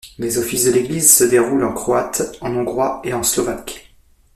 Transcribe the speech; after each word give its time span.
Les 0.17 0.39
offices 0.39 0.65
de 0.65 0.71
l'église 0.71 1.15
se 1.15 1.23
déroulent 1.25 1.63
en 1.63 1.73
croate, 1.73 2.35
en 2.41 2.55
hongrois 2.55 3.01
et 3.03 3.13
en 3.13 3.21
slovaque. 3.21 3.93